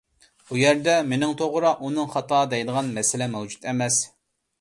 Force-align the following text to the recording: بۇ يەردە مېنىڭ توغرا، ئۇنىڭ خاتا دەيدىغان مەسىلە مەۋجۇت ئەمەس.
بۇ 0.51 0.55
يەردە 0.59 0.93
مېنىڭ 1.09 1.35
توغرا، 1.41 1.73
ئۇنىڭ 1.87 2.07
خاتا 2.13 2.39
دەيدىغان 2.55 2.89
مەسىلە 2.97 3.29
مەۋجۇت 3.35 3.69
ئەمەس. 3.73 4.01